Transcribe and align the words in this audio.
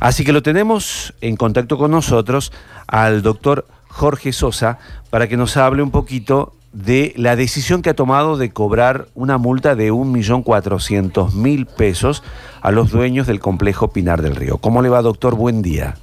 Así 0.00 0.24
que 0.24 0.32
lo 0.32 0.42
tenemos 0.42 1.14
en 1.20 1.36
contacto 1.36 1.78
con 1.78 1.90
nosotros 1.90 2.52
al 2.86 3.22
doctor 3.22 3.66
Jorge 3.88 4.32
Sosa 4.32 4.78
para 5.10 5.28
que 5.28 5.36
nos 5.36 5.56
hable 5.56 5.82
un 5.82 5.90
poquito 5.90 6.52
de 6.72 7.14
la 7.16 7.36
decisión 7.36 7.80
que 7.80 7.88
ha 7.88 7.94
tomado 7.94 8.36
de 8.36 8.50
cobrar 8.52 9.06
una 9.14 9.38
multa 9.38 9.74
de 9.74 9.90
1.400.000 9.90 11.66
pesos 11.66 12.22
a 12.60 12.70
los 12.70 12.90
dueños 12.90 13.26
del 13.26 13.40
complejo 13.40 13.88
Pinar 13.88 14.20
del 14.20 14.36
Río. 14.36 14.58
¿Cómo 14.58 14.82
le 14.82 14.90
va, 14.90 15.00
doctor? 15.00 15.34
Buen 15.34 15.62
día. 15.62 15.96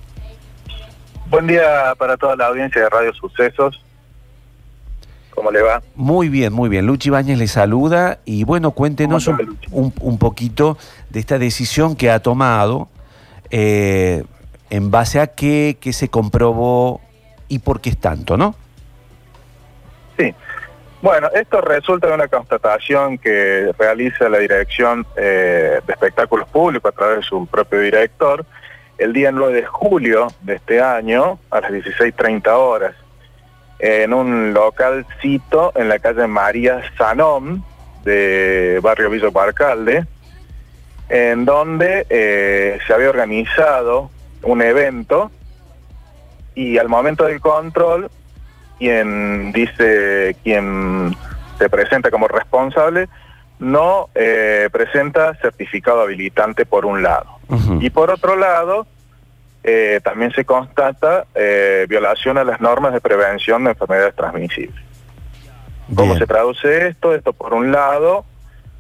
Buen 1.30 1.46
día 1.46 1.94
para 1.98 2.18
toda 2.18 2.36
la 2.36 2.48
audiencia 2.48 2.82
de 2.82 2.90
Radio 2.90 3.14
Sucesos. 3.14 3.80
¿Cómo 5.36 5.52
le 5.52 5.62
va? 5.62 5.82
Muy 5.96 6.30
bien, 6.30 6.54
muy 6.54 6.70
bien. 6.70 6.86
Luchi 6.86 7.10
Bañez 7.10 7.38
le 7.38 7.48
saluda 7.48 8.20
y 8.26 8.44
bueno, 8.44 8.72
cuéntenos 8.72 9.30
un, 9.72 10.18
poquito 10.18 10.78
de 11.10 11.20
esta 11.20 11.40
decisión 11.40 11.96
que 11.96 12.12
ha 12.12 12.20
tomado, 12.20 12.90
eh, 13.56 14.24
en 14.72 14.90
base 14.90 15.20
a 15.20 15.28
qué, 15.28 15.78
qué 15.80 15.94
se 15.94 16.10
comprobó 16.10 17.02
y 17.48 17.60
por 17.60 17.82
qué 17.82 17.92
es 17.92 18.00
tanto, 18.00 18.36
¿no? 18.36 18.56
Sí. 20.18 20.34
Bueno, 21.04 21.30
esto 21.36 21.62
resulta 21.62 22.08
de 22.08 22.16
una 22.16 22.28
constatación 22.28 23.20
que 23.20 23.72
realiza 23.78 24.28
la 24.28 24.40
Dirección 24.40 25.06
eh, 25.16 25.82
de 25.86 25.94
Espectáculos 25.94 26.50
Públicos 26.50 26.92
a 26.92 26.98
través 26.98 27.18
de 27.18 27.24
su 27.24 27.46
propio 27.46 27.80
director 27.80 28.44
el 28.98 29.14
día 29.14 29.32
9 29.32 29.54
de 29.54 29.66
julio 29.66 30.30
de 30.42 30.56
este 30.56 30.82
año 30.82 31.38
a 31.52 31.62
las 31.62 31.72
16.30 31.72 32.48
horas 32.48 32.96
en 33.78 34.16
un 34.16 34.52
local 34.52 35.06
cito 35.22 35.74
en 35.76 35.90
la 35.90 36.00
calle 36.00 36.26
María 36.26 36.82
Sanón 36.98 37.64
de 38.04 38.80
Barrio 38.82 39.12
Villa 39.12 39.30
Barcalde, 39.30 40.08
en 41.10 41.46
donde 41.46 42.06
eh, 42.10 42.80
se 42.86 42.94
había 42.94 43.10
organizado 43.10 44.10
un 44.42 44.62
evento 44.62 45.32
y 46.56 46.78
al 46.78 46.90
momento 46.90 47.26
del 47.26 47.40
control, 47.40 48.10
quien 48.78 49.52
dice, 49.52 50.36
quien 50.44 51.16
se 51.58 51.70
presenta 51.70 52.12
como 52.12 52.28
responsable, 52.28 53.08
no 53.60 54.10
eh, 54.16 54.70
presenta 54.72 55.34
certificado 55.36 56.02
habilitante 56.02 56.66
por 56.66 56.86
un 56.86 57.02
lado. 57.02 57.40
Y 57.82 57.92
por 57.92 58.10
otro 58.10 58.36
lado, 58.36 58.88
eh, 59.64 60.02
también 60.04 60.32
se 60.34 60.44
constata 60.44 61.26
eh, 61.36 61.86
violación 61.88 62.38
a 62.38 62.44
las 62.44 62.60
normas 62.60 62.94
de 62.94 63.00
prevención 63.00 63.64
de 63.64 63.72
enfermedades 63.72 64.16
transmisibles. 64.16 64.84
¿Cómo 65.96 66.18
se 66.18 66.26
traduce 66.26 66.88
esto? 66.88 67.14
Esto 67.14 67.32
por 67.34 67.54
un 67.54 67.72
lado, 67.72 68.26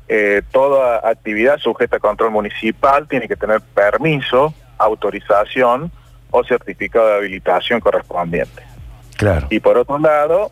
eh, 0.07 0.41
toda 0.51 1.07
actividad 1.07 1.57
sujeta 1.57 1.97
a 1.97 1.99
control 1.99 2.31
municipal 2.31 3.07
tiene 3.07 3.27
que 3.27 3.35
tener 3.35 3.61
permiso, 3.61 4.53
autorización 4.77 5.91
o 6.31 6.43
certificado 6.43 7.07
de 7.07 7.15
habilitación 7.15 7.79
correspondiente. 7.79 8.63
Claro. 9.17 9.47
Y 9.49 9.59
por 9.59 9.77
otro 9.77 9.99
lado, 9.99 10.51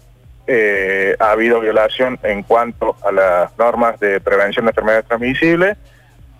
ha 1.19 1.31
habido 1.31 1.61
violación 1.61 2.19
en 2.23 2.43
cuanto 2.43 2.97
a 3.05 3.11
las 3.11 3.57
normas 3.57 3.99
de 3.99 4.19
prevención 4.19 4.65
de 4.65 4.71
enfermedades 4.71 5.05
transmisibles 5.05 5.77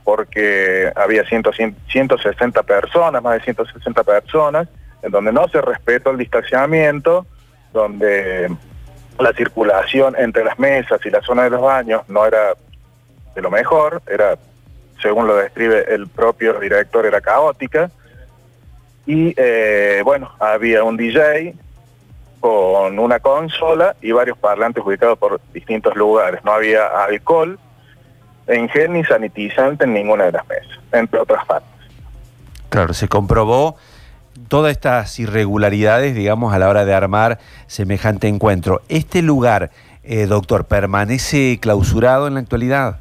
porque 0.04 0.92
había 0.96 1.24
160 1.26 2.64
personas, 2.64 3.22
más 3.22 3.36
de 3.36 3.42
160 3.42 4.04
personas, 4.04 4.68
en 5.02 5.12
donde 5.12 5.32
no 5.32 5.48
se 5.48 5.62
respetó 5.62 6.12
el 6.12 6.18
distanciamiento, 6.18 7.26
donde 7.74 8.52
la 9.20 9.34
circulación 9.34 10.16
entre 10.18 10.44
las 10.44 10.58
mesas 10.60 11.00
y 11.06 11.10
la 11.10 11.22
zona 11.22 11.44
de 11.44 11.52
los 11.52 11.62
baños 11.62 12.02
no 12.08 12.26
era 12.26 12.54
de 13.36 13.42
lo 13.42 13.50
mejor, 13.50 14.02
era, 14.08 14.38
según 15.02 15.28
lo 15.28 15.36
describe 15.36 15.94
el 15.94 16.08
propio 16.08 16.60
director, 16.60 17.06
era 17.06 17.22
caótica. 17.22 17.92
Y 19.06 19.34
eh, 19.38 20.02
bueno, 20.04 20.32
había 20.40 20.84
un 20.84 20.98
DJ 20.98 21.56
con 22.40 22.98
una 23.00 23.20
consola 23.20 23.96
y 24.02 24.12
varios 24.12 24.38
parlantes 24.38 24.84
ubicados 24.84 25.18
por 25.18 25.40
distintos 25.54 25.96
lugares. 25.96 26.44
No 26.44 26.52
había 26.52 26.88
alcohol, 26.88 27.60
en 28.48 28.68
gel 28.70 28.94
ni 28.94 29.04
sanitizante 29.04 29.86
en 29.86 29.94
ninguna 29.94 30.26
de 30.26 30.32
las 30.34 30.48
mesas, 30.48 30.80
entre 30.92 31.20
otras 31.20 31.46
partes. 31.46 31.70
Claro, 32.70 32.94
se 32.94 33.08
comprobó 33.08 33.76
todas 34.48 34.72
estas 34.72 35.20
irregularidades, 35.20 36.16
digamos, 36.16 36.54
a 36.54 36.60
la 36.60 36.70
hora 36.70 36.86
de 36.86 36.94
armar 36.94 37.40
semejante 37.68 38.28
encuentro. 38.28 38.82
¿Este 38.90 39.22
lugar, 39.22 39.72
eh, 40.04 40.26
doctor, 40.26 40.66
permanece 40.66 41.60
clausurado 41.62 42.28
en 42.28 42.36
la 42.36 42.40
actualidad? 42.40 43.00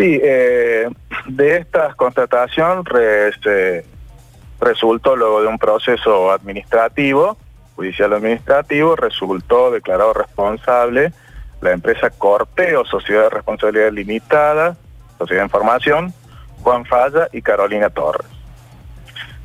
Sí, 0.00 0.18
eh, 0.22 0.88
de 1.26 1.56
esta 1.58 1.92
constatación 1.92 2.86
resultó 4.58 5.14
luego 5.14 5.42
de 5.42 5.48
un 5.48 5.58
proceso 5.58 6.32
administrativo, 6.32 7.36
judicial 7.76 8.14
administrativo, 8.14 8.96
resultó 8.96 9.70
declarado 9.70 10.14
responsable 10.14 11.12
la 11.60 11.72
empresa 11.72 12.08
Corteo, 12.08 12.86
Sociedad 12.86 13.24
de 13.24 13.28
Responsabilidad 13.28 13.92
Limitada, 13.92 14.78
Sociedad 15.18 15.42
de 15.42 15.48
Información, 15.48 16.14
Juan 16.62 16.86
Falla 16.86 17.28
y 17.30 17.42
Carolina 17.42 17.90
Torres. 17.90 18.30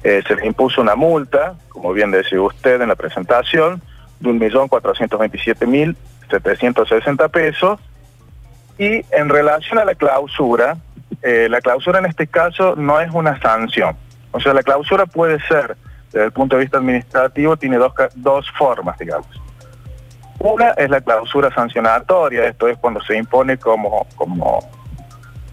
Eh, 0.06 0.24
se 0.26 0.38
les 0.38 0.46
impuso 0.46 0.80
una 0.80 0.96
multa, 0.96 1.56
como 1.68 1.92
bien 1.92 2.12
decía 2.12 2.42
usted 2.42 2.80
en 2.80 2.88
la 2.88 2.96
presentación, 2.96 3.82
de 4.22 4.30
1.427.760 4.30 7.30
pesos. 7.30 7.82
Y 8.78 9.06
en 9.12 9.30
relación 9.30 9.80
a 9.80 9.86
la 9.86 9.96
clausura, 9.96 10.78
eh, 11.22 11.47
la 11.50 11.62
clausura 11.62 12.00
en 12.00 12.06
este 12.06 12.28
caso 12.28 12.75
no 12.75 13.00
es 13.00 13.09
una 13.12 13.40
sanción. 13.40 13.96
O 14.31 14.40
sea, 14.40 14.53
la 14.53 14.63
clausura 14.63 15.06
puede 15.06 15.40
ser, 15.47 15.78
desde 16.12 16.25
el 16.25 16.31
punto 16.31 16.58
de 16.58 16.63
vista 16.63 16.78
administrativo, 16.78 17.56
tiene 17.56 17.78
dos, 17.78 17.94
dos 18.16 18.52
formas, 18.52 18.97
digamos. 18.97 19.28
Una 20.40 20.72
es 20.72 20.90
la 20.90 21.00
clausura 21.00 21.53
sancionatoria, 21.53 22.46
esto 22.46 22.68
es 22.68 22.78
cuando 22.78 23.02
se 23.02 23.16
impone 23.16 23.58
como, 23.58 24.06
como, 24.16 24.59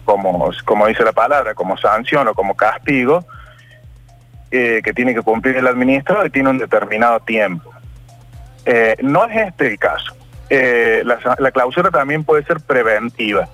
como, 0.03 0.51
como 0.65 0.87
dice 0.87 1.03
la 1.03 1.13
palabra, 1.13 1.53
como 1.53 1.77
sanción 1.77 2.27
o 2.27 2.33
como 2.33 2.55
castigo, 2.55 3.25
eh, 4.51 4.81
que 4.83 4.93
tiene 4.93 5.15
que 5.15 5.21
cumplir 5.21 5.55
el 5.55 5.67
administrador 5.67 6.27
y 6.27 6.29
tiene 6.29 6.49
un 6.49 6.57
determinado 6.57 7.21
tiempo. 7.21 7.71
Eh, 8.65 8.95
no 9.01 9.25
es 9.25 9.47
este 9.47 9.67
el 9.67 9.79
caso. 9.79 10.13
Eh, 10.49 11.01
la, 11.05 11.19
la 11.39 11.51
clausura 11.51 11.89
también 11.89 12.23
puede 12.23 12.43
ser 12.43 12.59
preventiva. 12.59 13.47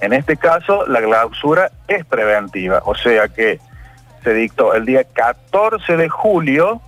En 0.00 0.12
este 0.12 0.36
caso, 0.36 0.86
la 0.86 1.00
clausura 1.00 1.70
es 1.86 2.04
preventiva, 2.04 2.82
o 2.84 2.94
sea 2.94 3.28
que 3.28 3.60
se 4.22 4.34
dictó 4.34 4.74
el 4.74 4.84
día 4.84 5.04
14 5.04 5.96
de 5.96 6.08
julio 6.08 6.80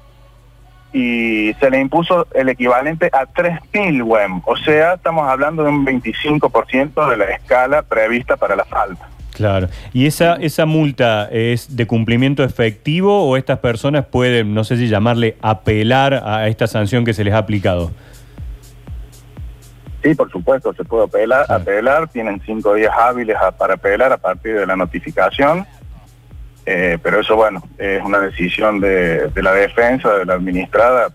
y 0.93 1.53
se 1.59 1.69
le 1.69 1.81
impuso 1.81 2.25
el 2.33 2.47
equivalente 2.47 3.09
a 3.11 3.25
3.000 3.25 4.01
WEM. 4.05 4.41
O 4.45 4.55
sea, 4.55 4.93
estamos 4.93 5.27
hablando 5.27 5.61
de 5.61 5.71
un 5.71 5.85
25% 5.85 7.09
de 7.09 7.17
la 7.17 7.25
escala 7.25 7.81
prevista 7.81 8.37
para 8.37 8.55
la 8.55 8.63
falta. 8.63 9.09
Claro. 9.33 9.67
¿Y 9.91 10.05
esa, 10.05 10.35
esa 10.35 10.65
multa 10.65 11.27
es 11.29 11.75
de 11.75 11.85
cumplimiento 11.85 12.41
efectivo 12.45 13.27
o 13.27 13.35
estas 13.35 13.59
personas 13.59 14.05
pueden, 14.05 14.53
no 14.53 14.63
sé 14.63 14.77
si 14.77 14.87
llamarle, 14.87 15.35
apelar 15.41 16.23
a 16.25 16.47
esta 16.47 16.67
sanción 16.67 17.03
que 17.03 17.13
se 17.13 17.25
les 17.25 17.33
ha 17.33 17.39
aplicado? 17.39 17.91
Sí, 20.05 20.13
por 20.13 20.29
supuesto, 20.29 20.71
se 20.75 20.85
puede 20.85 21.05
apelar, 21.05 21.51
apelar 21.51 22.07
tienen 22.09 22.39
cinco 22.45 22.75
días 22.75 22.93
hábiles 22.95 23.37
para 23.57 23.73
apelar 23.73 24.13
a 24.13 24.17
partir 24.17 24.53
de 24.53 24.67
la 24.67 24.75
notificación. 24.75 25.65
Eh, 26.63 26.99
pero 27.01 27.21
eso, 27.21 27.35
bueno, 27.35 27.63
es 27.79 28.03
una 28.03 28.19
decisión 28.19 28.79
de, 28.79 29.31
la 29.35 29.51
defensa, 29.53 30.13
de 30.13 30.25
la 30.25 30.35
administrada, 30.35 31.07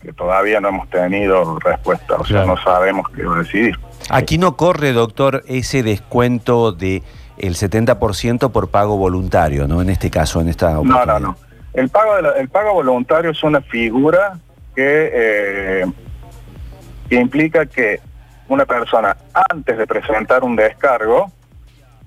que 0.00 0.14
todavía 0.14 0.62
no 0.62 0.68
hemos 0.68 0.88
tenido 0.88 1.58
respuesta, 1.58 2.16
o 2.16 2.24
sea, 2.24 2.46
no 2.46 2.56
sabemos 2.56 3.06
qué 3.14 3.22
va 3.24 3.36
a 3.36 3.38
decidir. 3.40 3.78
Aquí 4.08 4.38
no 4.38 4.56
corre, 4.56 4.94
doctor, 4.94 5.44
ese 5.46 5.82
descuento 5.82 6.72
de 6.72 7.02
el 7.36 7.54
70% 7.54 8.50
por 8.50 8.70
pago 8.70 8.96
voluntario, 8.96 9.68
¿no? 9.68 9.82
En 9.82 9.90
este 9.90 10.10
caso, 10.10 10.40
en 10.40 10.48
esta 10.48 10.70
No, 10.72 11.04
no, 11.04 11.20
no. 11.20 11.36
El 11.74 11.90
pago, 11.90 12.16
de 12.16 12.40
el 12.40 12.48
pago 12.48 12.72
voluntario 12.72 13.30
es 13.30 13.42
una 13.42 13.60
figura 13.60 14.38
que, 14.74 15.10
eh, 15.12 15.84
que 17.10 17.16
implica 17.16 17.66
que 17.66 18.07
una 18.48 18.64
persona, 18.66 19.16
antes 19.50 19.76
de 19.78 19.86
presentar 19.86 20.42
un 20.42 20.56
descargo, 20.56 21.30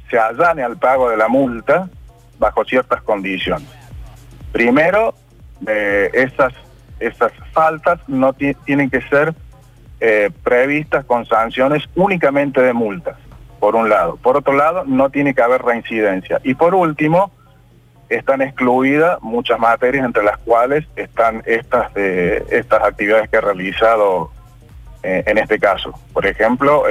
se 0.09 0.19
allane 0.19 0.63
al 0.63 0.77
pago 0.77 1.09
de 1.09 1.17
la 1.17 1.27
multa 1.27 1.89
bajo 2.37 2.65
ciertas 2.65 3.01
condiciones. 3.03 3.67
Primero, 4.51 5.13
eh, 5.67 6.09
esas, 6.13 6.53
faltas 7.51 7.99
no 8.07 8.33
tienen 8.33 8.89
que 8.89 9.01
ser 9.01 9.33
eh, 9.99 10.29
previstas 10.43 11.03
con 11.05 11.25
sanciones 11.25 11.83
únicamente 11.95 12.61
de 12.61 12.73
multas, 12.73 13.17
por 13.59 13.75
un 13.75 13.89
lado. 13.89 14.17
Por 14.17 14.37
otro 14.37 14.53
lado, 14.53 14.83
no 14.85 15.09
tiene 15.09 15.33
que 15.33 15.41
haber 15.41 15.61
reincidencia. 15.61 16.39
Y 16.43 16.53
por 16.53 16.75
último, 16.75 17.31
están 18.09 18.41
excluidas 18.41 19.21
muchas 19.21 19.59
materias, 19.59 20.05
entre 20.05 20.23
las 20.23 20.37
cuales 20.39 20.85
están 20.95 21.43
estas, 21.45 21.93
de 21.93 22.43
estas 22.49 22.83
actividades 22.83 23.29
que 23.29 23.37
he 23.37 23.41
realizado 23.41 24.31
eh, 25.03 25.23
en 25.25 25.37
este 25.37 25.59
caso. 25.59 25.93
Por 26.13 26.25
ejemplo, 26.25 26.83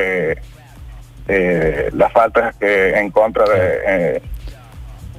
las 1.93 2.13
faltas 2.13 2.57
que 2.57 2.99
en 2.99 3.11
contra 3.11 3.45
de 3.45 4.23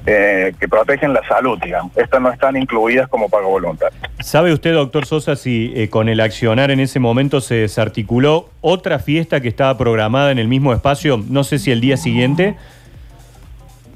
eh, 0.04 0.52
que 0.58 0.68
protegen 0.68 1.12
la 1.12 1.24
salud, 1.28 1.56
digamos. 1.62 1.96
Estas 1.96 2.20
no 2.20 2.32
están 2.32 2.56
incluidas 2.56 3.08
como 3.08 3.28
pago 3.28 3.50
voluntario. 3.50 3.96
¿Sabe 4.18 4.52
usted, 4.52 4.72
doctor 4.72 5.06
Sosa, 5.06 5.36
si 5.36 5.72
eh, 5.76 5.90
con 5.90 6.08
el 6.08 6.18
accionar 6.18 6.72
en 6.72 6.80
ese 6.80 6.98
momento 6.98 7.40
se 7.40 7.54
desarticuló 7.54 8.48
otra 8.60 8.98
fiesta 8.98 9.40
que 9.40 9.46
estaba 9.46 9.78
programada 9.78 10.32
en 10.32 10.40
el 10.40 10.48
mismo 10.48 10.72
espacio, 10.72 11.22
no 11.28 11.44
sé 11.44 11.60
si 11.60 11.70
el 11.70 11.80
día 11.80 11.96
siguiente? 11.96 12.56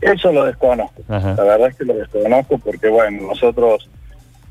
Eso 0.01 0.31
lo 0.31 0.45
desconozco. 0.45 1.03
La 1.09 1.19
verdad 1.19 1.71
es 1.71 1.77
que 1.77 1.85
lo 1.85 1.95
desconozco 1.95 2.59
porque, 2.59 2.89
bueno, 2.89 3.27
nosotros 3.27 3.89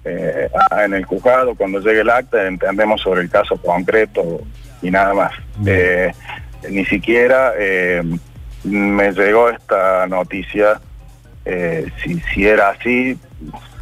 eh, 0.06 0.50
en 0.84 0.94
el 0.94 1.06
juzgado, 1.06 1.56
cuando 1.56 1.80
llegue 1.80 2.02
el 2.02 2.10
acta, 2.10 2.48
entendemos 2.48 3.02
sobre 3.02 3.22
el 3.22 3.30
caso 3.30 3.58
concreto 3.58 4.42
y 4.82 4.92
nada 4.92 5.14
más. 5.14 5.32
ni 6.70 6.86
siquiera 6.86 7.54
me 8.64 9.12
llegó 9.12 9.50
esta 9.50 10.08
noticia 10.08 10.80
eh, 11.46 11.92
si, 12.04 12.20
si 12.34 12.48
era 12.48 12.70
así, 12.70 13.18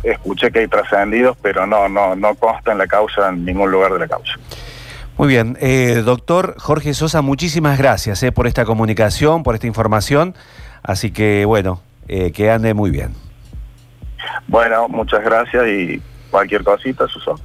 escuché 0.04 0.52
que 0.52 0.60
hay 0.60 0.68
trascendidos, 0.68 1.38
pero 1.42 1.66
no, 1.66 1.88
no, 1.88 2.16
no 2.16 2.36
consta 2.36 2.74
en 2.74 2.78
la 2.78 2.88
causa, 2.88 3.30
en 3.30 3.46
ningún 3.46 3.72
lugar 3.72 3.94
de 3.94 4.00
la 4.00 4.08
causa. 4.08 4.34
Muy 5.18 5.30
bien, 5.30 5.58
eh, 5.62 6.02
doctor 6.04 6.56
Jorge 6.58 6.94
Sosa, 6.94 7.22
muchísimas 7.22 7.78
gracias 7.78 8.22
eh, 8.24 8.32
por 8.32 8.48
esta 8.48 8.66
comunicación, 8.66 9.44
por 9.44 9.56
esta 9.56 9.68
información. 9.68 10.36
Así 10.82 11.12
que 11.12 11.46
bueno, 11.46 11.82
que 12.08 12.52
ande 12.52 12.74
muy 12.74 12.92
bien. 12.92 13.14
Bueno, 14.48 14.90
muchas 14.90 15.24
gracias 15.24 15.66
y 15.66 16.02
cualquier 16.34 16.64
cosita, 16.64 17.08
Suso. 17.08 17.36